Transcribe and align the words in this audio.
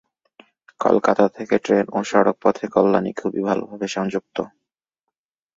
কলকাতা 0.79 1.25
থেকে 1.29 1.55
ট্রেন 1.57 1.85
ও 1.91 1.99
সড়ক 2.03 2.37
পথে 2.41 2.65
কল্যাণী 2.67 3.11
খুবই 3.13 3.41
ভাল 3.43 3.59
ভাবে 3.69 3.87
সংযুক্ত। 3.87 4.37